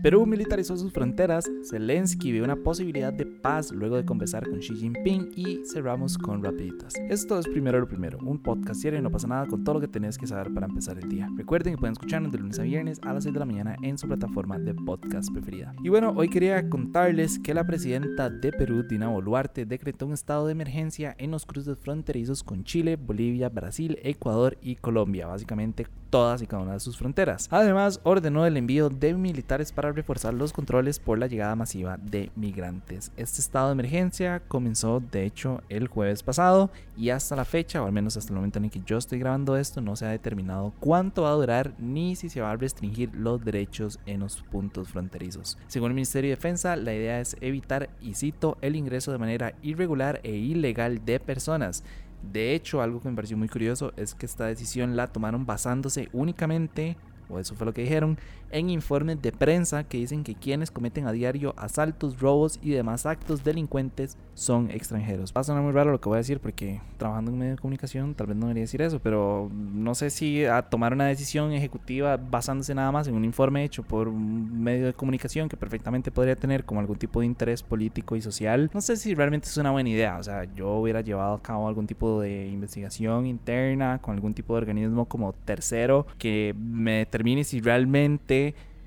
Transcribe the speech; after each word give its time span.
Perú 0.00 0.26
militarizó 0.26 0.76
sus 0.76 0.92
fronteras, 0.92 1.50
Zelensky 1.68 2.30
vio 2.30 2.44
una 2.44 2.54
posibilidad 2.54 3.12
de 3.12 3.26
paz 3.26 3.72
luego 3.72 3.96
de 3.96 4.04
conversar 4.04 4.48
con 4.48 4.60
Xi 4.60 4.76
Jinping 4.76 5.32
y 5.34 5.60
cerramos 5.64 6.16
con 6.16 6.44
rapiditas. 6.44 6.94
Esto 7.10 7.36
es 7.36 7.48
primero 7.48 7.80
lo 7.80 7.88
primero, 7.88 8.16
un 8.22 8.40
podcast 8.40 8.80
diario 8.80 9.00
y 9.00 9.02
no 9.02 9.10
pasa 9.10 9.26
nada 9.26 9.46
con 9.46 9.64
todo 9.64 9.74
lo 9.74 9.80
que 9.80 9.88
tenés 9.88 10.16
que 10.16 10.28
saber 10.28 10.54
para 10.54 10.66
empezar 10.66 10.98
el 10.98 11.08
día. 11.08 11.28
Recuerden 11.36 11.74
que 11.74 11.78
pueden 11.78 11.94
escucharnos 11.94 12.30
de 12.30 12.38
lunes 12.38 12.60
a 12.60 12.62
viernes 12.62 13.00
a 13.02 13.12
las 13.12 13.24
6 13.24 13.32
de 13.32 13.40
la 13.40 13.46
mañana 13.46 13.76
en 13.82 13.98
su 13.98 14.06
plataforma 14.06 14.56
de 14.56 14.72
podcast 14.72 15.32
preferida. 15.32 15.74
Y 15.82 15.88
bueno, 15.88 16.14
hoy 16.16 16.28
quería 16.28 16.70
contarles 16.70 17.40
que 17.40 17.52
la 17.52 17.66
presidenta 17.66 18.30
de 18.30 18.52
Perú, 18.52 18.84
Dina 18.84 19.08
Boluarte, 19.08 19.66
decretó 19.66 20.06
un 20.06 20.12
estado 20.12 20.46
de 20.46 20.52
emergencia 20.52 21.16
en 21.18 21.32
los 21.32 21.44
cruces 21.44 21.76
fronterizos 21.76 22.44
con 22.44 22.62
Chile, 22.62 22.94
Bolivia, 22.94 23.48
Brasil, 23.48 23.98
Ecuador 24.04 24.58
y 24.62 24.76
Colombia, 24.76 25.26
básicamente 25.26 25.88
todas 26.10 26.40
y 26.42 26.46
cada 26.46 26.62
una 26.62 26.74
de 26.74 26.80
sus 26.80 26.96
fronteras. 26.96 27.48
Además, 27.50 28.00
ordenó 28.04 28.46
el 28.46 28.56
envío 28.56 28.88
de 28.88 29.14
militares 29.14 29.72
para 29.72 29.87
reforzar 29.92 30.34
los 30.34 30.52
controles 30.52 30.98
por 30.98 31.18
la 31.18 31.26
llegada 31.26 31.56
masiva 31.56 31.98
de 31.98 32.30
migrantes. 32.36 33.12
Este 33.16 33.40
estado 33.40 33.68
de 33.68 33.72
emergencia 33.72 34.42
comenzó 34.48 35.00
de 35.00 35.24
hecho 35.24 35.62
el 35.68 35.88
jueves 35.88 36.22
pasado 36.22 36.70
y 36.96 37.10
hasta 37.10 37.36
la 37.36 37.44
fecha, 37.44 37.82
o 37.82 37.86
al 37.86 37.92
menos 37.92 38.16
hasta 38.16 38.32
el 38.32 38.36
momento 38.36 38.58
en 38.58 38.66
el 38.66 38.70
que 38.70 38.82
yo 38.84 38.98
estoy 38.98 39.18
grabando 39.18 39.56
esto, 39.56 39.80
no 39.80 39.96
se 39.96 40.06
ha 40.06 40.10
determinado 40.10 40.72
cuánto 40.80 41.22
va 41.22 41.30
a 41.30 41.34
durar 41.34 41.74
ni 41.78 42.16
si 42.16 42.28
se 42.28 42.40
va 42.40 42.52
a 42.52 42.56
restringir 42.56 43.14
los 43.14 43.44
derechos 43.44 43.98
en 44.06 44.20
los 44.20 44.42
puntos 44.42 44.88
fronterizos. 44.88 45.58
Según 45.66 45.90
el 45.90 45.94
Ministerio 45.94 46.30
de 46.30 46.36
Defensa, 46.36 46.76
la 46.76 46.94
idea 46.94 47.20
es 47.20 47.36
evitar, 47.40 47.90
y 48.00 48.14
cito, 48.14 48.58
el 48.60 48.76
ingreso 48.76 49.12
de 49.12 49.18
manera 49.18 49.54
irregular 49.62 50.20
e 50.22 50.32
ilegal 50.32 51.04
de 51.04 51.20
personas 51.20 51.84
de 52.22 52.54
hecho, 52.54 52.82
algo 52.82 53.00
que 53.00 53.08
me 53.08 53.14
pareció 53.14 53.36
muy 53.36 53.48
curioso 53.48 53.92
es 53.96 54.14
que 54.14 54.26
esta 54.26 54.46
decisión 54.46 54.96
la 54.96 55.06
tomaron 55.06 55.46
basándose 55.46 56.08
únicamente 56.12 56.96
o 57.28 57.38
eso 57.38 57.54
fue 57.54 57.66
lo 57.66 57.74
que 57.74 57.82
dijeron, 57.82 58.18
en 58.50 58.70
informes 58.70 59.20
de 59.20 59.32
prensa 59.32 59.84
que 59.84 59.98
dicen 59.98 60.24
que 60.24 60.34
quienes 60.34 60.70
cometen 60.70 61.06
a 61.06 61.12
diario 61.12 61.54
asaltos, 61.56 62.20
robos 62.20 62.58
y 62.62 62.70
demás 62.70 63.06
actos 63.06 63.44
delincuentes 63.44 64.16
son 64.34 64.70
extranjeros. 64.70 65.32
Va 65.36 65.40
a 65.40 65.44
sonar 65.44 65.62
muy 65.62 65.72
raro 65.72 65.90
lo 65.90 66.00
que 66.00 66.08
voy 66.08 66.16
a 66.16 66.18
decir 66.18 66.40
porque 66.40 66.80
trabajando 66.96 67.30
en 67.30 67.38
medio 67.38 67.52
de 67.52 67.58
comunicación 67.58 68.14
tal 68.14 68.28
vez 68.28 68.36
no 68.36 68.46
debería 68.46 68.62
decir 68.62 68.82
eso, 68.82 69.00
pero 69.00 69.50
no 69.52 69.94
sé 69.94 70.10
si 70.10 70.44
a 70.44 70.62
tomar 70.62 70.92
una 70.92 71.06
decisión 71.06 71.52
ejecutiva 71.52 72.16
basándose 72.16 72.74
nada 72.74 72.92
más 72.92 73.08
en 73.08 73.14
un 73.14 73.24
informe 73.24 73.64
hecho 73.64 73.82
por 73.82 74.08
un 74.08 74.62
medio 74.62 74.86
de 74.86 74.94
comunicación 74.94 75.48
que 75.48 75.56
perfectamente 75.56 76.10
podría 76.10 76.36
tener 76.36 76.64
como 76.64 76.80
algún 76.80 76.96
tipo 76.96 77.20
de 77.20 77.26
interés 77.26 77.62
político 77.62 78.16
y 78.16 78.22
social, 78.22 78.70
no 78.72 78.80
sé 78.80 78.96
si 78.96 79.14
realmente 79.14 79.48
es 79.48 79.56
una 79.56 79.70
buena 79.70 79.88
idea. 79.88 80.18
O 80.18 80.22
sea, 80.22 80.44
yo 80.54 80.70
hubiera 80.76 81.00
llevado 81.00 81.34
a 81.34 81.42
cabo 81.42 81.68
algún 81.68 81.86
tipo 81.86 82.20
de 82.20 82.48
investigación 82.48 83.26
interna 83.26 83.98
con 84.00 84.14
algún 84.14 84.34
tipo 84.34 84.54
de 84.54 84.58
organismo 84.58 85.06
como 85.06 85.32
tercero 85.32 86.06
que 86.18 86.54
me 86.58 86.98
determine 86.98 87.44
si 87.44 87.60
realmente 87.60 88.37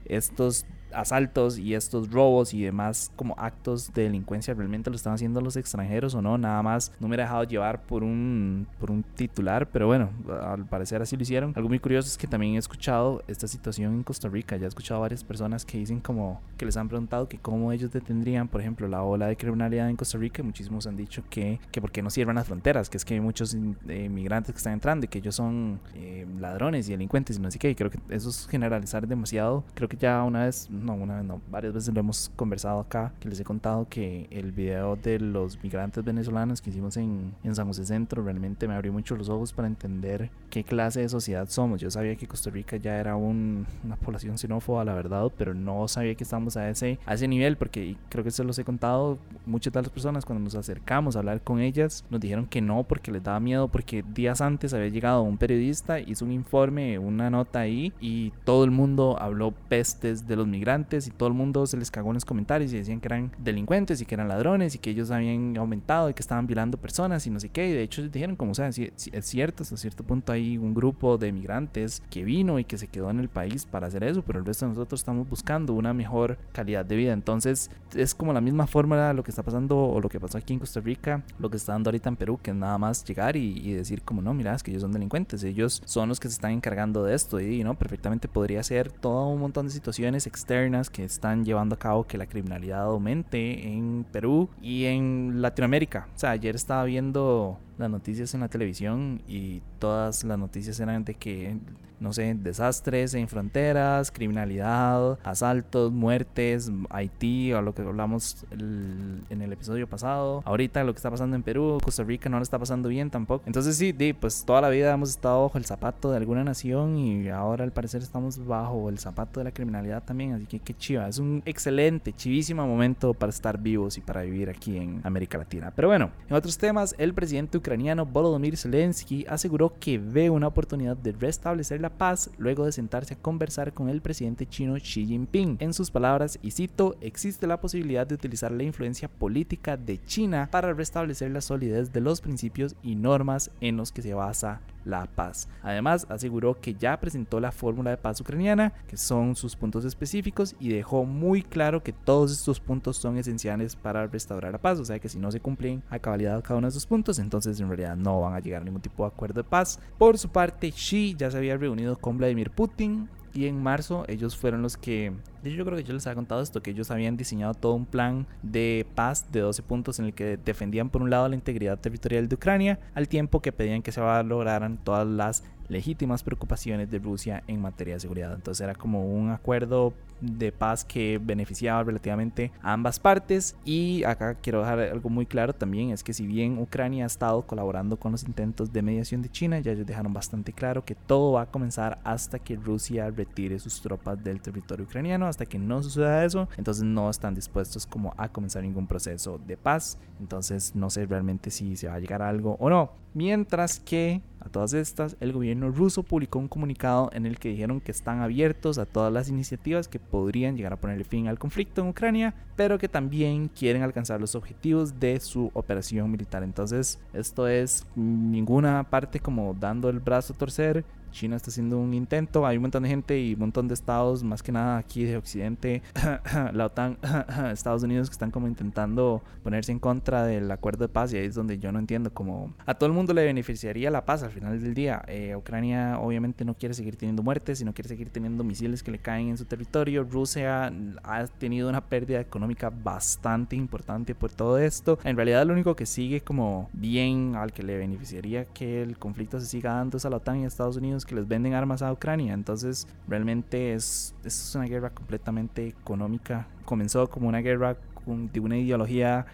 estos 0.05 0.66
asaltos 0.94 1.58
y 1.58 1.73
estos 1.73 2.11
robos 2.11 2.53
y 2.53 2.64
demás 2.64 3.11
como 3.16 3.36
actos 3.38 3.94
de 3.94 4.03
delincuencia 4.03 4.53
realmente 4.53 4.89
lo 4.89 4.95
están 4.95 5.14
haciendo 5.14 5.42
los 5.42 5.56
extranjeros 5.56 6.16
o 6.16 6.22
no, 6.22 6.38
nada 6.38 6.61
más 6.61 6.92
no 7.00 7.08
me 7.08 7.16
he 7.16 7.20
dejado 7.20 7.44
llevar 7.44 7.81
por 7.84 8.03
un, 8.03 8.67
por 8.80 8.92
un 8.92 9.03
titular, 9.03 9.69
pero 9.69 9.88
bueno, 9.88 10.09
al 10.44 10.66
parecer 10.66 11.02
así 11.02 11.16
lo 11.16 11.23
hicieron. 11.23 11.53
Algo 11.56 11.69
muy 11.69 11.80
curioso 11.80 12.08
es 12.08 12.17
que 12.17 12.28
también 12.28 12.56
he 12.56 12.58
escuchado 12.58 13.23
esta 13.28 13.47
situación 13.47 13.94
en 13.94 14.03
Costa 14.03 14.30
Rica, 14.30 14.58
ya 14.58 14.66
he 14.66 14.67
escuchado 14.67 15.02
varias 15.02 15.23
personas 15.23 15.66
que 15.66 15.78
dicen 15.78 16.00
como 16.00 16.42
que 16.58 16.66
les 16.66 16.78
han 16.78 16.88
preguntado 16.88 17.28
que 17.28 17.38
cómo 17.38 17.72
ellos 17.72 17.92
detendrían, 17.92 18.47
por 18.47 18.62
ejemplo, 18.62 18.88
la 18.88 19.03
ola 19.03 19.28
de 19.28 19.38
criminalidad 19.38 19.89
en 19.89 19.95
Costa 19.95 20.17
Rica, 20.17 20.44
muchísimos 20.44 20.88
han 20.88 20.97
dicho 20.97 21.23
que, 21.30 21.59
que 21.72 21.81
por 21.81 21.92
qué 21.92 22.02
no 22.02 22.09
cierran 22.09 22.36
las 22.36 22.47
fronteras, 22.47 22.89
que 22.89 22.97
es 22.97 23.06
que 23.06 23.16
hay 23.16 23.22
muchos 23.22 23.56
eh, 23.88 24.03
inmigrantes 24.06 24.53
que 24.53 24.58
están 24.58 24.73
entrando 24.73 25.06
y 25.06 25.08
que 25.08 25.19
ellos 25.19 25.36
son 25.36 25.80
eh, 25.95 26.25
ladrones 26.39 26.88
y 26.88 26.92
delincuentes 26.92 27.38
y 27.38 27.42
no 27.42 27.52
sé 27.52 27.59
qué, 27.59 27.75
creo 27.75 27.89
que 27.89 28.00
eso 28.09 28.30
es 28.30 28.47
generalizar 28.47 29.08
demasiado, 29.08 29.64
creo 29.73 29.89
que 29.89 29.97
ya 29.97 30.23
una 30.23 30.45
vez 30.45 30.69
no, 30.81 30.93
una 30.93 31.17
vez 31.17 31.25
no, 31.25 31.41
varias 31.49 31.73
veces 31.73 31.93
lo 31.93 31.99
hemos 31.99 32.31
conversado 32.35 32.79
acá, 32.79 33.13
que 33.19 33.29
les 33.29 33.39
he 33.39 33.43
contado 33.43 33.87
que 33.89 34.27
el 34.31 34.51
video 34.51 34.95
de 34.95 35.19
los 35.19 35.61
migrantes 35.63 36.03
venezolanos 36.03 36.61
que 36.61 36.69
hicimos 36.69 36.97
en, 36.97 37.33
en 37.43 37.55
San 37.55 37.67
José 37.67 37.85
Centro 37.85 38.23
realmente 38.23 38.67
me 38.67 38.73
abrió 38.73 38.91
mucho 38.91 39.16
los 39.16 39.29
ojos 39.29 39.53
para 39.53 39.67
entender 39.67 40.29
qué 40.50 40.63
clase 40.63 41.01
de 41.01 41.09
sociedad 41.09 41.47
somos. 41.50 41.79
Yo 41.81 41.91
sabía 41.91 42.16
que 42.16 42.28
Costa 42.28 42.50
Rica 42.50 42.78
ya 42.78 42.97
era 42.97 43.16
un, 43.16 43.66
una 43.83 43.95
población 43.95 44.38
xenófoba, 44.38 44.83
la 44.83 44.94
verdad, 44.94 45.31
pero 45.38 45.53
no 45.53 45.88
sabía 45.88 46.16
que 46.16 46.23
estábamos 46.23 46.57
a 46.57 46.69
ese, 46.69 47.00
a 47.06 47.13
ese 47.13 47.27
nivel, 47.27 47.57
porque 47.57 47.95
creo 48.09 48.23
que 48.23 48.31
se 48.31 48.44
los 48.44 48.57
he 48.59 48.63
contado, 48.63 49.17
muchas 49.45 49.73
de 49.73 49.81
las 49.81 49.89
personas 49.89 50.25
cuando 50.25 50.44
nos 50.44 50.56
acercamos 50.56 51.16
a 51.16 51.19
hablar 51.19 51.41
con 51.41 51.59
ellas 51.59 52.03
nos 52.09 52.19
dijeron 52.19 52.47
que 52.47 52.61
no, 52.61 52.83
porque 52.83 53.11
les 53.11 53.23
daba 53.23 53.39
miedo, 53.39 53.67
porque 53.67 54.03
días 54.03 54.41
antes 54.41 54.73
había 54.73 54.89
llegado 54.89 55.22
un 55.22 55.38
periodista, 55.38 56.00
hizo 56.00 56.25
un 56.25 56.31
informe, 56.31 56.97
una 57.00 57.29
nota 57.29 57.59
ahí, 57.59 57.94
y 58.00 58.31
todo 58.44 58.63
el 58.63 58.72
mundo 58.72 59.17
habló 59.19 59.51
pestes 59.69 60.27
de 60.27 60.35
los 60.35 60.47
migrantes 60.47 60.70
y 60.71 61.11
todo 61.11 61.27
el 61.27 61.35
mundo 61.35 61.65
se 61.67 61.75
les 61.75 61.91
cagó 61.91 62.11
en 62.11 62.13
los 62.13 62.23
comentarios 62.23 62.71
y 62.71 62.77
decían 62.77 63.01
que 63.01 63.07
eran 63.07 63.31
delincuentes 63.37 63.99
y 63.99 64.05
que 64.05 64.15
eran 64.15 64.29
ladrones 64.29 64.73
y 64.73 64.77
que 64.77 64.91
ellos 64.91 65.11
habían 65.11 65.57
aumentado 65.57 66.09
y 66.09 66.13
que 66.13 66.21
estaban 66.21 66.47
violando 66.47 66.77
personas 66.77 67.27
y 67.27 67.29
no 67.29 67.41
sé 67.41 67.49
qué. 67.49 67.67
Y 67.67 67.73
de 67.73 67.83
hecho 67.83 68.01
dijeron 68.07 68.37
como, 68.37 68.55
sea, 68.55 68.71
si, 68.71 68.89
es 69.11 69.25
cierto, 69.25 69.63
hasta 69.63 69.75
cierto 69.75 70.05
punto 70.05 70.31
hay 70.31 70.57
un 70.57 70.73
grupo 70.73 71.17
de 71.17 71.33
migrantes 71.33 72.01
que 72.09 72.23
vino 72.23 72.57
y 72.57 72.63
que 72.63 72.77
se 72.77 72.87
quedó 72.87 73.09
en 73.09 73.19
el 73.19 73.27
país 73.27 73.65
para 73.65 73.87
hacer 73.87 74.05
eso, 74.05 74.21
pero 74.21 74.39
el 74.39 74.45
resto 74.45 74.65
de 74.65 74.69
nosotros 74.69 75.01
estamos 75.01 75.27
buscando 75.29 75.73
una 75.73 75.93
mejor 75.93 76.37
calidad 76.53 76.85
de 76.85 76.95
vida. 76.95 77.11
Entonces 77.11 77.69
es 77.93 78.15
como 78.15 78.31
la 78.31 78.39
misma 78.39 78.65
fórmula 78.65 79.13
lo 79.13 79.23
que 79.23 79.31
está 79.31 79.43
pasando 79.43 79.77
o 79.77 79.99
lo 79.99 80.07
que 80.07 80.21
pasó 80.21 80.38
aquí 80.38 80.53
en 80.53 80.59
Costa 80.59 80.79
Rica, 80.79 81.21
lo 81.38 81.49
que 81.49 81.57
está 81.57 81.73
dando 81.73 81.89
ahorita 81.89 82.07
en 82.07 82.15
Perú, 82.15 82.39
que 82.41 82.51
es 82.51 82.57
nada 82.57 82.77
más 82.77 83.03
llegar 83.03 83.35
y, 83.35 83.73
decir 83.73 84.03
como, 84.03 84.21
no, 84.21 84.33
mira, 84.33 84.55
es 84.55 84.63
que 84.63 84.71
ellos 84.71 84.83
son 84.83 84.91
delincuentes, 84.91 85.43
ellos 85.43 85.81
son 85.85 86.07
los 86.07 86.19
que 86.19 86.29
se 86.29 86.35
están 86.35 86.51
encargando 86.51 87.03
de 87.03 87.13
esto 87.13 87.39
y 87.41 87.63
no, 87.63 87.75
perfectamente 87.75 88.27
podría 88.27 88.63
ser 88.63 88.91
todo 88.91 89.27
un 89.27 89.41
montón 89.41 89.65
de 89.65 89.71
situaciones 89.71 90.27
externas 90.27 90.60
que 90.91 91.03
están 91.03 91.44
llevando 91.44 91.75
a 91.75 91.79
cabo 91.79 92.05
que 92.05 92.17
la 92.17 92.27
criminalidad 92.27 92.83
aumente 92.83 93.67
en 93.67 94.05
Perú 94.11 94.49
y 94.61 94.85
en 94.85 95.41
Latinoamérica. 95.41 96.07
O 96.16 96.19
sea, 96.19 96.31
ayer 96.31 96.55
estaba 96.55 96.83
viendo 96.83 97.57
las 97.81 97.92
noticias 97.92 98.34
en 98.34 98.42
la 98.42 98.47
televisión 98.47 99.22
y 99.28 99.62
todas 99.80 100.24
las 100.24 100.38
noticias 100.38 100.80
eran 100.80 101.03
de 101.03 101.16
que 101.16 101.58
no 102.02 102.14
sé, 102.14 102.34
desastres 102.34 103.14
en 103.14 103.28
fronteras, 103.28 104.12
criminalidad, 104.12 105.19
asaltos, 105.24 105.92
muertes, 105.92 106.72
Haití, 106.90 107.53
o 107.53 107.62
lo 107.62 107.75
que 107.75 107.84
hablamos 107.84 108.44
en 108.50 109.42
el 109.42 109.53
episodio 109.53 109.88
pasado. 109.88 110.42
Ahorita 110.46 110.84
lo 110.84 110.94
que 110.94 110.97
está 110.97 111.12
pasando 111.12 111.36
en 111.36 111.44
Perú, 111.44 111.78
Costa 111.84 112.03
Rica 112.03 112.28
no 112.28 112.38
lo 112.38 112.44
está 112.44 112.58
pasando 112.58 112.90
bien 112.90 113.12
tampoco. 113.12 113.44
Entonces 113.46 113.78
sí, 113.78 113.94
pues 114.19 114.44
toda 114.46 114.62
la 114.62 114.69
vida 114.69 114.92
hemos 114.92 115.12
estado 115.12 115.44
bajo 115.44 115.59
el 115.59 115.66
zapato 115.66 116.09
de 116.09 116.18
alguna 116.18 116.44
nación 116.44 116.98
y 116.98 117.30
ahora 117.30 117.63
al 117.63 117.72
parecer 117.72 118.02
estamos 118.02 118.44
bajo 118.48 118.90
el 118.90 118.98
zapato 118.98 119.40
de 119.40 119.44
la 119.44 119.52
criminalidad 119.52 120.03
también. 120.03 120.34
Así 120.34 120.48
que 120.48 120.59
qué 120.59 120.74
chiva, 120.74 121.08
es 121.08 121.19
un 121.19 121.44
excelente, 121.46 122.13
chivísimo 122.13 122.66
momento 122.66 123.13
para 123.13 123.30
estar 123.30 123.59
vivos 123.59 124.00
y 124.00 124.02
para 124.02 124.24
vivir 124.24 124.50
aquí 124.50 124.75
en 124.75 125.02
América 125.03 125.38
Latina. 125.38 125.72
Pero 125.75 125.90
bueno, 125.90 126.09
en 126.28 126.36
otros 126.36 126.58
temas, 126.58 126.96
el 126.98 127.13
presidente 127.13 127.59
ucraniano 127.59 127.70
Volodymyr 127.77 128.57
Zelensky 128.57 129.25
aseguró 129.27 129.73
que 129.79 129.97
ve 129.97 130.29
una 130.29 130.47
oportunidad 130.47 130.97
de 130.97 131.13
restablecer 131.13 131.79
la 131.79 131.89
paz 131.89 132.29
luego 132.37 132.65
de 132.65 132.71
sentarse 132.71 133.13
a 133.13 133.17
conversar 133.17 133.73
con 133.73 133.89
el 133.89 134.01
presidente 134.01 134.45
chino 134.45 134.75
Xi 134.75 135.05
Jinping. 135.05 135.57
En 135.59 135.73
sus 135.73 135.89
palabras, 135.89 136.37
y 136.41 136.51
cito, 136.51 136.95
existe 137.01 137.47
la 137.47 137.61
posibilidad 137.61 138.05
de 138.05 138.15
utilizar 138.15 138.51
la 138.51 138.63
influencia 138.63 139.07
política 139.07 139.77
de 139.77 140.03
China 140.03 140.49
para 140.51 140.73
restablecer 140.73 141.31
la 141.31 141.41
solidez 141.41 141.93
de 141.93 142.01
los 142.01 142.21
principios 142.21 142.75
y 142.83 142.95
normas 142.95 143.51
en 143.61 143.77
los 143.77 143.91
que 143.91 144.01
se 144.01 144.13
basa 144.13 144.61
la 144.86 145.06
paz. 145.06 145.47
Además, 145.62 146.06
aseguró 146.09 146.59
que 146.59 146.74
ya 146.74 147.00
presentó 147.00 147.40
la 147.40 147.52
fórmula 147.52 147.92
de 147.92 147.97
paz 147.97 148.22
ucraniana, 148.22 148.74
que 148.88 148.97
son 148.97 149.36
sus 149.36 149.56
puntos 149.56 149.86
específicos, 149.86 150.56
y 150.59 150.69
dejó 150.69 151.06
muy 151.06 151.44
claro 151.44 151.84
que 151.84 151.94
todos 151.94 152.31
estos 152.31 152.59
puntos 152.59 152.97
son 152.97 153.18
esenciales 153.18 153.75
para 153.75 154.08
restaurar 154.08 154.52
la 154.52 154.62
paz. 154.62 154.80
O 154.80 154.86
sea 154.86 155.00
que 155.00 155.09
si 155.09 155.19
no 155.19 155.31
se 155.31 155.40
cumplen 155.40 155.84
a 155.90 156.00
cabalidad 156.00 156.42
cada 156.44 156.58
uno 156.58 156.68
de 156.68 156.72
esos 156.72 156.86
puntos, 156.86 157.19
entonces 157.19 157.59
en 157.59 157.68
realidad 157.68 157.96
no 157.96 158.22
van 158.22 158.34
a 158.34 158.40
llegar 158.40 158.62
a 158.62 158.66
ningún 158.66 158.81
tipo 158.81 159.03
de 159.03 159.08
acuerdo 159.08 159.42
de 159.42 159.50
paz. 159.50 159.80
Por 159.97 160.18
su 160.18 160.30
parte, 160.30 160.72
Xi 160.72 161.16
ya 161.18 161.31
se 161.31 161.38
había 161.38 161.58
reunido 161.58 161.98
con 161.98 162.18
Vladimir 162.18 162.52
Putin 162.52 163.09
y 163.34 163.47
en 163.47 163.62
marzo 163.62 164.06
ellos 164.08 164.38
fueron 164.38 164.62
los 164.62 164.78
que 164.78 165.14
yo 165.44 165.66
creo 165.66 165.78
que 165.78 165.84
yo 165.84 165.94
les 165.94 166.06
había 166.06 166.16
contado 166.16 166.42
esto, 166.42 166.62
que 166.62 166.72
ellos 166.72 166.92
habían 166.92 167.18
diseñado 167.18 167.54
todo 167.54 167.74
un 167.74 167.86
plan 167.86 168.28
de 168.44 168.86
paz 168.95 169.31
de 169.31 169.39
12 169.39 169.63
puntos 169.63 170.00
en 170.00 170.06
el 170.06 170.13
que 170.13 170.38
defendían 170.38 170.89
por 170.89 171.01
un 171.01 171.10
lado 171.10 171.28
la 171.30 171.36
integridad 171.36 171.80
territorial 171.80 172.28
de 172.28 172.36
Ucrania, 172.36 172.80
al 172.94 173.07
tiempo 173.07 173.42
que 173.42 173.51
pedían 173.51 173.81
que 173.81 173.92
se 173.92 174.01
lograran 174.24 174.78
todas 174.78 175.07
las 175.07 175.44
legítimas 175.71 176.21
preocupaciones 176.21 176.91
de 176.91 177.00
Rusia 177.00 177.44
en 177.47 177.62
materia 177.62 177.94
de 177.95 178.01
seguridad. 178.01 178.33
Entonces 178.33 178.62
era 178.62 178.75
como 178.75 179.06
un 179.06 179.29
acuerdo 179.29 179.94
de 180.19 180.51
paz 180.51 180.85
que 180.85 181.19
beneficiaba 181.19 181.83
relativamente 181.83 182.51
a 182.62 182.73
ambas 182.73 183.00
partes. 183.00 183.56
Y 183.65 184.03
acá 184.03 184.35
quiero 184.35 184.59
dejar 184.59 184.79
algo 184.79 185.09
muy 185.09 185.25
claro 185.25 185.53
también, 185.53 185.91
es 185.91 186.03
que 186.03 186.13
si 186.13 186.27
bien 186.27 186.59
Ucrania 186.59 187.06
ha 187.06 187.07
estado 187.07 187.41
colaborando 187.44 187.97
con 187.97 188.12
los 188.12 188.23
intentos 188.23 188.71
de 188.71 188.81
mediación 188.81 189.21
de 189.21 189.29
China, 189.29 189.59
ya 189.59 189.71
ellos 189.71 189.88
dejaron 189.88 190.13
bastante 190.13 190.53
claro 190.53 190.83
que 190.85 190.94
todo 190.94 191.33
va 191.33 191.44
a 191.44 191.45
comenzar 191.51 192.00
hasta 192.03 192.38
que 192.38 192.56
Rusia 192.56 193.09
retire 193.09 193.57
sus 193.57 193.81
tropas 193.81 194.21
del 194.24 194.41
territorio 194.41 194.85
ucraniano 194.85 195.25
hasta 195.25 195.45
que 195.45 195.57
no 195.57 195.81
suceda 195.81 196.25
eso, 196.25 196.47
entonces 196.57 196.83
no 196.83 197.09
están 197.09 197.33
dispuestos 197.33 197.88
como 197.88 198.13
a 198.17 198.29
comenzar 198.29 198.62
ningún 198.63 198.88
proceso 198.88 199.39
de 199.39 199.57
paz. 199.57 199.97
Entonces 200.19 200.75
no 200.75 200.89
sé 200.89 201.06
realmente 201.06 201.50
si 201.50 201.75
se 201.75 201.88
va 201.88 201.95
a 201.95 202.00
llegar 202.00 202.21
a 202.21 202.29
algo 202.29 202.57
o 202.59 202.69
no. 202.69 202.91
Mientras 203.13 203.79
que 203.79 204.21
a 204.41 204.49
todas 204.49 204.73
estas, 204.73 205.15
el 205.19 205.33
gobierno 205.33 205.69
ruso 205.69 206.03
publicó 206.03 206.39
un 206.39 206.47
comunicado 206.47 207.09
en 207.13 207.25
el 207.25 207.38
que 207.38 207.49
dijeron 207.49 207.79
que 207.79 207.91
están 207.91 208.21
abiertos 208.21 208.77
a 208.77 208.85
todas 208.85 209.13
las 209.13 209.29
iniciativas 209.29 209.88
que 209.88 209.99
podrían 209.99 210.57
llegar 210.57 210.73
a 210.73 210.79
ponerle 210.79 211.03
fin 211.03 211.27
al 211.27 211.39
conflicto 211.39 211.81
en 211.81 211.89
Ucrania, 211.89 212.33
pero 212.55 212.79
que 212.79 212.89
también 212.89 213.49
quieren 213.49 213.83
alcanzar 213.83 214.19
los 214.19 214.35
objetivos 214.35 214.99
de 214.99 215.19
su 215.19 215.51
operación 215.53 216.09
militar. 216.09 216.43
Entonces, 216.43 216.99
esto 217.13 217.47
es 217.47 217.85
ninguna 217.95 218.83
parte 218.89 219.19
como 219.19 219.53
dando 219.53 219.89
el 219.89 219.99
brazo 219.99 220.33
a 220.33 220.38
torcer, 220.38 220.83
China 221.12 221.36
está 221.36 221.50
haciendo 221.50 221.78
un 221.78 221.94
intento, 221.94 222.46
hay 222.46 222.58
un 222.58 222.63
montón 222.63 222.84
de 222.84 222.90
gente 222.90 223.19
y 223.19 223.34
un 223.34 223.40
montón 223.40 223.68
de 223.68 223.74
estados, 223.74 224.24
más 224.24 224.42
que 224.42 224.52
nada 224.52 224.78
aquí 224.78 225.04
de 225.04 225.18
Occidente, 225.18 225.81
la 226.54 226.66
OTAN, 226.66 226.98
Estados 227.52 227.84
Unidos, 227.84 228.10
que 228.10 228.13
están 228.13 228.31
como 228.31 228.48
intentando 228.48 229.22
ponerse 229.44 229.72
en 229.72 229.80
contra 229.80 230.25
del 230.25 230.50
acuerdo 230.52 230.86
de 230.86 230.90
paz 230.90 231.13
y 231.13 231.18
ahí 231.18 231.25
es 231.25 231.36
donde 231.36 231.60
yo 231.60 231.72
no 231.72 231.80
entiendo 231.80 232.13
como 232.13 232.54
a 232.66 232.74
todo 232.75 232.88
el 232.88 232.94
mundo 232.94 233.13
le 233.13 233.24
beneficiaría 233.25 233.92
la 233.92 234.06
paz 234.06 234.24
al 234.24 234.31
final 234.31 234.62
del 234.62 234.74
día. 234.74 235.04
Eh, 235.08 235.36
Ucrania 235.36 236.00
obviamente 236.00 236.46
no 236.46 236.54
quiere 236.54 236.74
seguir 236.74 236.96
teniendo 236.96 237.24
muertes, 237.24 237.60
sino 237.60 237.74
quiere 237.74 237.90
seguir 237.90 238.10
teniendo 238.10 238.44
misiles 238.44 238.84
que 238.84 238.92
le 238.92 239.00
caen 239.00 239.30
en 239.30 239.38
su 239.38 239.46
territorio. 239.46 240.04
Rusia 240.04 240.72
ha 241.04 241.28
tenido 241.28 241.69
una 241.69 241.81
pérdida 241.81 242.19
económica 242.19 242.69
bastante 242.69 243.56
importante 243.56 244.16
por 244.16 244.31
todo 244.31 244.58
esto. 244.58 245.00
En 245.04 245.16
realidad 245.16 245.46
lo 245.46 245.54
único 245.54 245.75
que 245.75 245.86
sigue 245.86 246.22
como 246.22 246.69
bien 246.74 247.36
al 247.36 247.52
que 247.52 247.63
le 247.63 247.78
beneficiaría 247.78 248.46
que 248.46 248.81
el 248.81 248.98
conflicto 248.98 249.40
se 249.40 249.46
siga 249.46 249.74
dando 249.74 249.98
es 249.98 250.06
a 250.06 250.10
la 250.10 250.18
OTAN 250.18 250.42
y 250.42 250.44
a 250.46 250.48
Estados 250.48 250.78
Unidos 250.78 251.00
que 251.06 251.15
les 251.15 251.27
venden 251.27 251.53
armas 251.53 251.81
a 251.81 251.92
Ucrania. 251.92 252.33
Entonces, 252.33 252.88
realmente 253.07 253.74
es, 253.74 254.15
es 254.24 254.56
una 254.56 254.65
guerra 254.65 254.89
completamente 254.92 255.68
económica. 255.68 256.48
Comenzó 256.65 257.09
como 257.09 257.27
una 257.27 257.39
guerra 257.39 257.77
de 258.06 258.39
una 258.39 258.57
ideología 258.57 259.25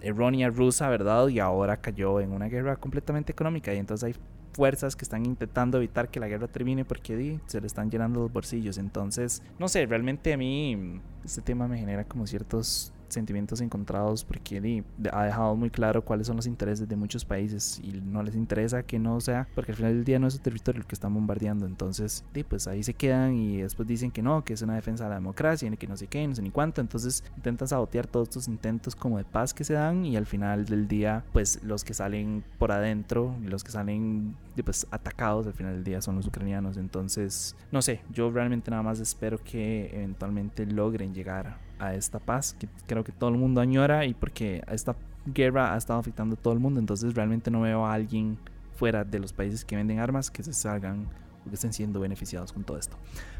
errónea 0.00 0.48
rusa, 0.50 0.88
¿verdad? 0.88 1.28
Y 1.28 1.40
ahora 1.40 1.78
cayó 1.78 2.20
en 2.20 2.32
una 2.32 2.46
guerra 2.46 2.76
completamente 2.76 3.32
económica. 3.32 3.74
Y 3.74 3.78
entonces 3.78 4.04
hay 4.04 4.14
fuerzas 4.52 4.96
que 4.96 5.04
están 5.04 5.24
intentando 5.24 5.78
evitar 5.78 6.08
que 6.08 6.20
la 6.20 6.28
guerra 6.28 6.48
termine 6.48 6.84
porque 6.84 7.38
se 7.46 7.60
le 7.60 7.66
están 7.66 7.90
llenando 7.90 8.20
los 8.20 8.32
bolsillos. 8.32 8.78
Entonces, 8.78 9.42
no 9.58 9.68
sé, 9.68 9.86
realmente 9.86 10.32
a 10.32 10.36
mí 10.36 11.00
este 11.24 11.42
tema 11.42 11.68
me 11.68 11.78
genera 11.78 12.04
como 12.04 12.26
ciertos 12.26 12.92
sentimientos 13.08 13.60
encontrados 13.60 14.24
porque 14.24 14.82
ha 15.12 15.24
dejado 15.24 15.56
muy 15.56 15.70
claro 15.70 16.04
cuáles 16.04 16.26
son 16.26 16.36
los 16.36 16.46
intereses 16.46 16.88
de 16.88 16.96
muchos 16.96 17.24
países 17.24 17.80
y 17.82 18.00
no 18.00 18.22
les 18.22 18.34
interesa 18.34 18.82
que 18.82 18.98
no 18.98 19.20
sea, 19.20 19.48
porque 19.54 19.72
al 19.72 19.76
final 19.76 19.94
del 19.94 20.04
día 20.04 20.18
no 20.18 20.26
es 20.26 20.34
su 20.34 20.40
territorio 20.40 20.80
el 20.80 20.86
que 20.86 20.94
están 20.94 21.14
bombardeando, 21.14 21.66
entonces 21.66 22.24
pues 22.48 22.68
ahí 22.68 22.82
se 22.82 22.94
quedan 22.94 23.34
y 23.34 23.58
después 23.58 23.86
dicen 23.88 24.10
que 24.10 24.22
no, 24.22 24.44
que 24.44 24.52
es 24.52 24.62
una 24.62 24.74
defensa 24.74 25.04
de 25.04 25.10
la 25.10 25.16
democracia, 25.16 25.68
y 25.68 25.76
que 25.76 25.86
no 25.86 25.96
sé 25.96 26.06
qué, 26.06 26.26
no 26.26 26.34
sé 26.34 26.42
ni 26.42 26.50
cuánto, 26.50 26.80
entonces 26.80 27.24
intentan 27.36 27.68
sabotear 27.68 28.06
todos 28.06 28.28
estos 28.28 28.48
intentos 28.48 28.94
como 28.94 29.18
de 29.18 29.24
paz 29.24 29.52
que 29.52 29.64
se 29.64 29.74
dan 29.74 30.04
y 30.04 30.16
al 30.16 30.26
final 30.26 30.66
del 30.66 30.88
día 30.88 31.24
pues 31.32 31.62
los 31.62 31.84
que 31.84 31.94
salen 31.94 32.44
por 32.58 32.72
adentro, 32.72 33.34
los 33.44 33.64
que 33.64 33.70
salen 33.70 34.36
pues 34.64 34.86
atacados 34.90 35.46
al 35.46 35.52
final 35.52 35.74
del 35.74 35.84
día 35.84 36.02
son 36.02 36.16
los 36.16 36.26
ucranianos, 36.26 36.76
entonces 36.76 37.56
no 37.70 37.82
sé, 37.82 38.00
yo 38.12 38.30
realmente 38.30 38.70
nada 38.70 38.82
más 38.82 39.00
espero 39.00 39.38
que 39.42 39.90
eventualmente 39.94 40.66
logren 40.66 41.14
llegar 41.14 41.67
a 41.78 41.94
esta 41.94 42.18
paz 42.18 42.56
que 42.58 42.68
creo 42.86 43.04
que 43.04 43.12
todo 43.12 43.30
el 43.30 43.36
mundo 43.36 43.60
añora 43.60 44.04
y 44.04 44.14
porque 44.14 44.62
esta 44.68 44.96
guerra 45.26 45.74
ha 45.74 45.76
estado 45.76 45.98
afectando 45.98 46.34
a 46.34 46.38
todo 46.38 46.54
el 46.54 46.60
mundo. 46.60 46.80
Entonces 46.80 47.14
realmente 47.14 47.50
no 47.50 47.60
veo 47.60 47.84
a 47.84 47.92
alguien 47.92 48.38
fuera 48.74 49.04
de 49.04 49.18
los 49.18 49.32
países 49.32 49.64
que 49.64 49.76
venden 49.76 49.98
armas 49.98 50.30
que 50.30 50.42
se 50.42 50.52
salgan 50.52 51.08
o 51.46 51.48
que 51.48 51.54
estén 51.54 51.72
siendo 51.72 52.00
beneficiados 52.00 52.52
con 52.52 52.64
todo 52.64 52.78
esto. 52.78 52.96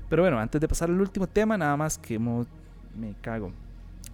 Pero 0.09 0.23
bueno, 0.23 0.39
antes 0.39 0.61
de 0.61 0.69
pasar 0.69 0.91
al 0.91 1.01
último 1.01 1.27
tema, 1.27 1.57
nada 1.57 1.77
más 1.77 1.99
que 1.99 2.19
me 2.19 3.15
cago. 3.21 3.53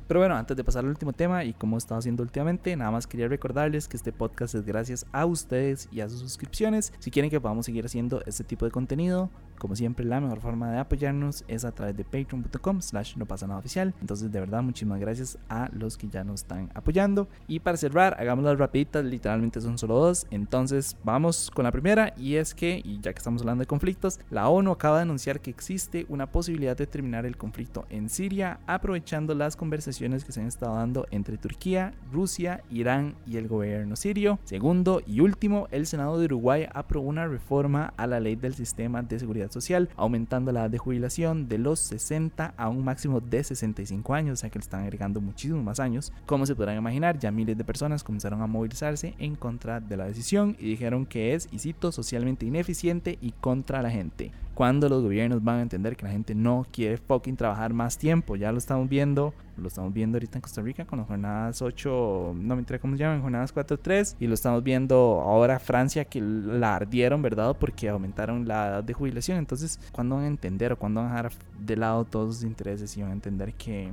Pero 0.07 0.21
bueno, 0.21 0.37
antes 0.37 0.57
de 0.57 0.65
pasar 0.65 0.85
al 0.85 0.91
último 0.91 1.13
tema 1.13 1.45
y 1.45 1.55
como 1.55 1.77
he 1.77 1.79
estado 1.79 1.99
haciendo 1.99 2.23
últimamente, 2.23 2.77
nada 2.77 2.91
más 2.91 3.07
quería 3.07 3.27
recordarles 3.27 3.89
que 3.89 3.97
este 3.97 4.13
podcast 4.13 4.55
es 4.55 4.65
gracias 4.67 5.07
a 5.13 5.25
ustedes 5.25 5.89
y 5.91 6.01
a 6.01 6.09
sus 6.09 6.21
suscripciones. 6.21 6.93
Si 6.99 7.11
quieren 7.11 7.31
que 7.31 7.41
podamos 7.41 7.65
seguir 7.65 7.87
haciendo 7.87 8.23
este 8.27 8.45
tipo 8.45 8.67
de 8.67 8.71
contenido, 8.71 9.31
como 9.59 9.77
siempre, 9.77 10.05
la 10.05 10.21
mejor 10.21 10.41
forma 10.41 10.71
de 10.71 10.79
apoyarnos 10.79 11.45
es 11.49 11.65
a 11.65 11.73
través 11.73 11.97
de 11.97 12.05
patreon.com 12.05 12.83
slash 12.83 13.17
no 13.17 13.25
pasa 13.25 13.47
nada 13.47 13.61
oficial. 13.61 13.95
Entonces, 14.01 14.31
de 14.31 14.41
verdad, 14.41 14.63
muchísimas 14.63 15.01
gracias 15.01 15.39
a 15.49 15.71
los 15.73 15.97
que 15.97 16.09
ya 16.09 16.23
nos 16.23 16.43
están 16.43 16.71
apoyando. 16.75 17.29
Y 17.47 17.61
para 17.61 17.77
cerrar, 17.79 18.17
hagamos 18.19 18.45
las 18.45 18.59
rapiditas, 18.59 19.05
literalmente 19.05 19.61
son 19.61 19.79
solo 19.79 19.95
dos. 19.95 20.27
Entonces, 20.31 20.97
vamos 21.03 21.51
con 21.51 21.65
la 21.65 21.73
primera 21.73 22.13
y 22.19 22.35
es 22.35 22.55
que, 22.55 22.83
y 22.85 23.01
ya 23.01 23.13
que 23.13 23.19
estamos 23.19 23.43
hablando 23.43 23.63
de 23.63 23.67
conflictos, 23.67 24.21
la 24.31 24.49
ONU 24.49 24.73
acaba 24.73 24.97
de 24.97 25.03
anunciar 25.03 25.41
que 25.41 25.51
existe 25.51 26.05
una 26.09 26.31
posibilidad 26.31 26.77
de 26.77 26.87
terminar 26.87 27.25
el 27.25 27.37
conflicto 27.37 27.87
en 27.89 28.11
Siria 28.11 28.61
aprovechando 28.67 29.35
las 29.35 29.57
conversaciones 29.57 29.94
que 29.99 30.33
se 30.33 30.41
han 30.41 30.47
estado 30.47 30.75
dando 30.75 31.07
entre 31.11 31.39
Turquía, 31.39 31.95
Rusia, 32.13 32.63
Irán 32.71 33.15
y 33.27 33.37
el 33.37 33.49
gobierno 33.49 33.97
sirio. 33.97 34.39
Segundo 34.45 35.03
y 35.07 35.21
último, 35.21 35.69
el 35.71 35.87
Senado 35.87 36.19
de 36.19 36.27
Uruguay 36.27 36.67
aprobó 36.75 37.09
una 37.09 37.27
reforma 37.27 37.95
a 37.97 38.07
la 38.07 38.21
ley 38.21 38.35
del 38.35 38.55
sistema 38.55 39.03
de 39.03 39.19
seguridad 39.19 39.51
social, 39.51 39.89
aumentando 39.97 40.53
la 40.53 40.63
edad 40.63 40.71
de 40.71 40.79
jubilación 40.79 41.49
de 41.49 41.59
los 41.59 41.79
60 41.81 42.55
a 42.57 42.69
un 42.69 42.85
máximo 42.85 43.21
de 43.21 43.45
65 43.45 44.15
años, 44.15 44.35
o 44.35 44.37
sea 44.41 44.51
que 44.51 44.59
le 44.59 44.65
están 44.65 44.83
agregando 44.83 45.21
muchísimos 45.21 45.63
más 45.63 45.81
años. 45.81 46.13
Como 46.27 46.45
se 46.45 46.57
podrán 46.57 46.77
imaginar, 46.77 47.19
ya 47.19 47.31
miles 47.31 47.57
de 47.57 47.65
personas 47.65 48.03
comenzaron 48.03 48.43
a 48.43 48.47
movilizarse 48.47 49.15
en 49.19 49.37
contra 49.37 49.81
de 49.81 49.97
la 49.97 50.07
decisión 50.07 50.57
y 50.59 50.69
dijeron 50.71 51.07
que 51.07 51.35
es, 51.35 51.49
y 51.53 51.61
cito, 51.61 51.93
socialmente 51.93 52.47
ineficiente 52.47 53.19
y 53.21 53.33
contra 53.33 53.81
la 53.81 53.91
gente 53.91 54.33
cuando 54.55 54.89
los 54.89 55.03
gobiernos 55.03 55.43
van 55.43 55.59
a 55.59 55.63
entender 55.63 55.97
que 55.97 56.05
la 56.05 56.13
gente 56.13 56.35
no 56.35 56.65
quiere 56.71 56.97
fucking 56.97 57.37
trabajar 57.37 57.73
más 57.73 57.99
tiempo. 57.99 58.37
Ya 58.37 58.53
lo 58.53 58.59
estamos 58.59 58.89
viendo, 58.89 59.35
lo 59.57 59.69
estamos 59.69 59.93
viendo 59.93 60.17
ahorita 60.17 60.39
en 60.39 60.43
Costa 60.43 60.63
Rica 60.63 60.85
con 60.85 61.01
las 61.01 61.09
jornadas 61.09 61.61
8, 61.61 62.35
no 62.37 62.55
me 62.55 62.61
enteré 62.61 62.79
cómo 62.79 62.97
se 62.97 63.03
llaman, 63.03 63.21
jornadas 63.21 63.55
4-3, 63.55 64.17
y 64.21 64.27
lo 64.27 64.35
estamos 64.35 64.63
viendo 64.63 65.21
ahora 65.23 65.59
Francia 65.59 66.05
que 66.05 66.21
la 66.21 66.77
ardieron, 66.77 67.21
¿verdad? 67.21 67.57
Porque 67.59 67.89
aumentaron 67.89 68.47
la 68.47 68.69
edad 68.69 68.85
de 68.85 68.93
jubilación. 68.93 69.39
Entonces, 69.39 69.81
¿cuándo 69.93 70.17
van 70.17 70.25
a 70.25 70.29
entender 70.29 70.73
o 70.73 70.79
cuándo 70.79 71.03
van 71.03 71.11
a 71.11 71.17
dejar 71.17 71.33
de 71.59 71.77
lado 71.77 72.05
todos 72.05 72.37
sus 72.37 72.45
intereses 72.45 72.97
y 72.97 73.03
van 73.03 73.11
a 73.11 73.15
entender 73.15 73.55
que, 73.55 73.91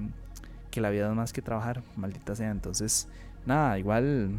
que 0.70 0.80
la 0.80 0.92
vida 0.92 1.10
es 1.10 1.16
más 1.16 1.34
que 1.34 1.42
trabajar? 1.42 1.82
Maldita 1.96 2.36
sea. 2.36 2.52
Entonces, 2.52 3.08
nada, 3.48 3.80
igual, 3.80 4.38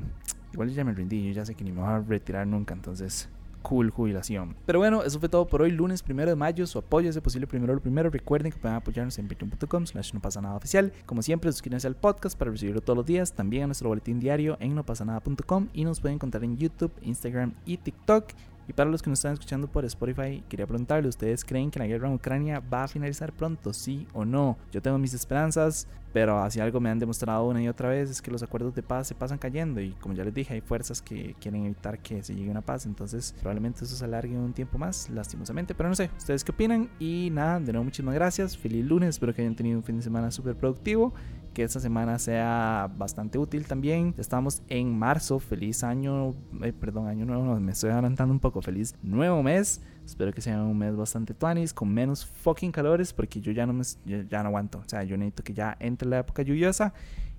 igual 0.53 0.71
ya 0.71 0.85
me 0.85 0.93
rendí, 0.93 1.27
yo 1.27 1.33
ya 1.33 1.45
sé 1.45 1.57
que 1.57 1.65
ni 1.65 1.73
me 1.73 1.81
voy 1.81 1.91
a 1.91 1.99
retirar 1.99 2.47
nunca, 2.47 2.75
entonces 2.75 3.29
cool 3.63 3.91
jubilación. 3.91 4.57
Pero 4.67 4.79
bueno, 4.79 5.03
eso 5.03 5.19
fue 5.19 5.29
todo 5.29 5.47
por 5.47 5.63
hoy, 5.63 5.71
lunes 5.71 6.03
primero 6.03 6.31
de 6.31 6.37
mayo. 6.37 6.67
Su 6.67 6.79
apoyo 6.79 7.09
es 7.09 7.19
posible 7.21 7.47
primero 7.47 7.75
lo 7.75 7.81
primero. 7.81 8.11
Recuerden 8.11 8.53
que 8.53 8.59
pueden 8.59 8.77
apoyarnos 8.77 9.19
en 9.19 9.29
patreon.com 9.29 9.87
slash 9.87 10.13
no 10.15 10.21
pasa 10.21 10.41
nada 10.41 10.57
oficial. 10.57 10.93
Como 11.07 11.23
siempre, 11.23 11.51
suscríbanse 11.53 11.87
al 11.87 11.97
podcast 11.97 12.39
para 12.39 12.51
recibirlo 12.51 12.81
todos 12.81 12.97
los 12.97 13.07
días. 13.07 13.33
También 13.33 13.65
a 13.65 13.67
nuestro 13.67 13.89
boletín 13.89 14.21
diario 14.21 14.57
en 14.61 14.75
nopasanada.com 14.75 15.69
y 15.73 15.85
nos 15.85 16.01
pueden 16.01 16.17
encontrar 16.17 16.45
en 16.45 16.57
YouTube, 16.57 16.93
Instagram 17.03 17.55
y 17.65 17.79
TikTok. 17.79 18.33
Para 18.75 18.89
los 18.89 19.03
que 19.03 19.11
nos 19.11 19.19
están 19.19 19.35
escuchando 19.35 19.69
por 19.69 19.85
Spotify, 19.85 20.43
quería 20.49 20.67
preguntarle, 20.67 21.09
¿ustedes 21.09 21.45
creen 21.45 21.71
que 21.71 21.79
la 21.79 21.87
guerra 21.87 22.09
en 22.09 22.15
Ucrania 22.15 22.61
va 22.61 22.85
a 22.85 22.89
finalizar 22.89 23.33
pronto, 23.33 23.73
sí 23.75 24.07
o 24.15 24.25
no? 24.25 24.57
Yo 24.71 24.81
tengo 24.81 24.97
mis 24.97 25.13
esperanzas, 25.13 25.87
pero 26.15 26.39
así 26.39 26.59
algo 26.59 26.81
me 26.81 26.89
han 26.89 26.99
demostrado 26.99 27.47
una 27.47 27.63
y 27.63 27.69
otra 27.69 27.91
vez 27.91 28.11
es 28.11 28.23
que 28.23 28.31
los 28.31 28.43
acuerdos 28.43 28.75
de 28.75 28.83
paz 28.83 29.09
se 29.09 29.15
pasan 29.15 29.37
cayendo 29.37 29.81
y 29.81 29.93
como 29.93 30.15
ya 30.15 30.25
les 30.25 30.33
dije, 30.33 30.55
hay 30.55 30.63
fuerzas 30.63 31.03
que 31.03 31.35
quieren 31.39 31.67
evitar 31.67 31.99
que 31.99 32.23
se 32.23 32.35
llegue 32.35 32.49
a 32.49 32.53
una 32.53 32.63
paz, 32.63 32.87
entonces 32.87 33.35
probablemente 33.41 33.85
eso 33.85 33.95
se 33.95 34.05
alargue 34.05 34.37
un 34.37 34.55
tiempo 34.55 34.79
más, 34.79 35.11
lastimosamente, 35.11 35.75
pero 35.75 35.91
no 35.91 35.95
sé, 35.95 36.11
¿ustedes 36.17 36.43
qué 36.43 36.53
opinan? 36.53 36.89
Y 36.99 37.29
nada, 37.31 37.61
de 37.61 37.73
nuevo 37.73 37.85
muchísimas 37.85 38.15
gracias, 38.15 38.57
feliz 38.57 38.87
lunes, 38.87 39.11
espero 39.11 39.35
que 39.35 39.43
hayan 39.43 39.55
tenido 39.55 39.79
un 39.79 39.85
fin 39.85 39.97
de 39.97 40.03
semana 40.03 40.31
súper 40.31 40.57
productivo 40.57 41.13
que 41.53 41.63
esta 41.63 41.81
semana 41.81 42.19
sea 42.19 42.91
bastante 42.97 43.39
útil 43.39 43.67
también. 43.67 44.15
Estamos 44.19 44.63
en 44.69 44.99
marzo, 44.99 45.39
feliz 45.39 45.85
año, 45.85 46.35
eh, 46.63 46.73
perdón, 46.73 47.09
año 47.09 47.25
nuevo, 47.25 47.59
me 47.61 47.73
estoy 47.73 47.91
adelantando 47.91 48.33
un 48.33 48.41
poco, 48.41 48.63
feliz 48.63 48.95
nuevo 49.03 49.43
mes. 49.43 49.81
Espero 50.05 50.33
que 50.33 50.41
sea 50.41 50.63
un 50.63 50.79
mes 50.79 50.97
bastante 50.97 51.35
tuanis, 51.35 51.73
con 51.73 51.93
menos 51.93 52.27
fucking 52.27 52.73
calores, 52.73 53.13
porque 53.13 53.41
yo 53.41 53.53
ya 53.53 53.67
no 53.67 53.73
me, 53.73 53.85
ya 54.05 54.43
no 54.43 54.49
aguanto. 54.49 54.79
O 54.79 54.89
sea, 54.89 55.05
yo 55.05 55.17
necesito 55.17 55.45
que 55.45 55.55
ya 55.55 55.77
entre 55.79 56.09
la 56.09 56.19
época 56.19 56.43
lluviosa. 56.43 56.93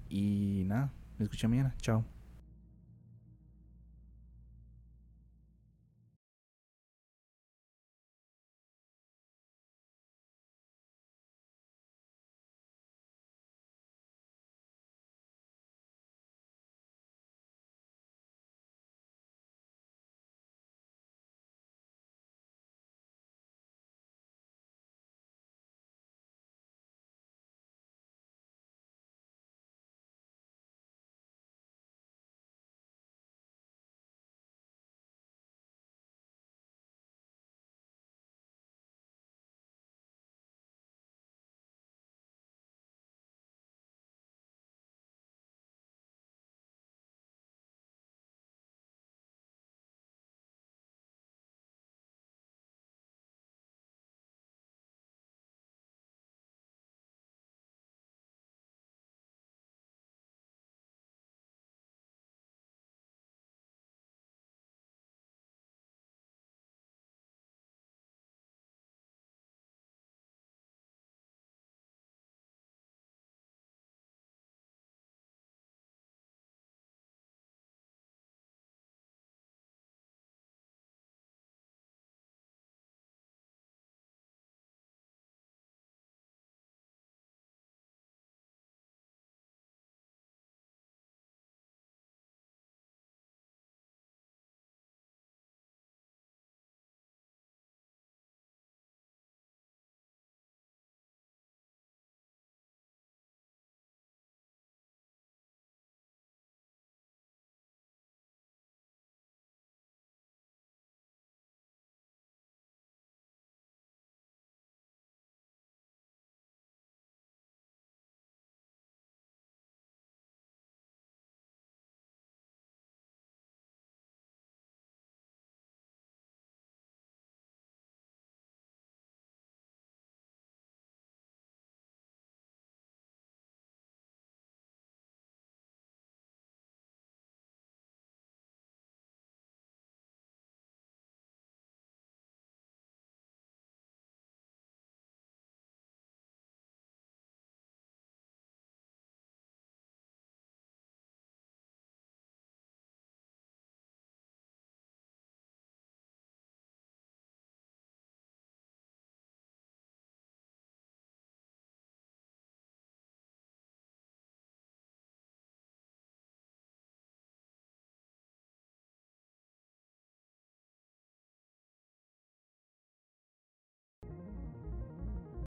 Y 0.10 0.64
nada, 0.66 0.92
me 1.18 1.24
escucho 1.24 1.50
mañana. 1.50 1.74
Chao. 1.82 2.13